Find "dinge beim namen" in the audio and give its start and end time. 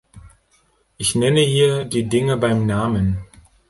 2.09-3.23